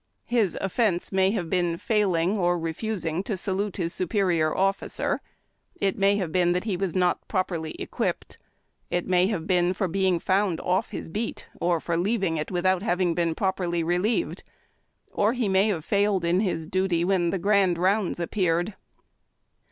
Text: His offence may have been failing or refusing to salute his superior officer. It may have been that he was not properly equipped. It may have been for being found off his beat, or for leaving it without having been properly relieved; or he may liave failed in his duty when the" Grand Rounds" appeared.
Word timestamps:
His 0.25 0.57
offence 0.59 1.11
may 1.11 1.29
have 1.29 1.47
been 1.47 1.77
failing 1.77 2.35
or 2.35 2.57
refusing 2.57 3.21
to 3.21 3.37
salute 3.37 3.77
his 3.77 3.93
superior 3.93 4.57
officer. 4.57 5.21
It 5.75 5.95
may 5.95 6.15
have 6.15 6.31
been 6.31 6.53
that 6.53 6.63
he 6.63 6.75
was 6.75 6.95
not 6.95 7.27
properly 7.27 7.73
equipped. 7.77 8.39
It 8.89 9.05
may 9.05 9.27
have 9.27 9.45
been 9.45 9.75
for 9.75 9.87
being 9.87 10.17
found 10.17 10.59
off 10.61 10.89
his 10.89 11.07
beat, 11.07 11.45
or 11.59 11.79
for 11.79 11.97
leaving 11.97 12.37
it 12.37 12.49
without 12.49 12.81
having 12.81 13.13
been 13.13 13.35
properly 13.35 13.83
relieved; 13.83 14.41
or 15.13 15.33
he 15.33 15.47
may 15.47 15.69
liave 15.69 15.83
failed 15.83 16.25
in 16.25 16.39
his 16.39 16.65
duty 16.65 17.05
when 17.05 17.29
the" 17.29 17.37
Grand 17.47 17.77
Rounds" 17.77 18.19
appeared. 18.19 18.73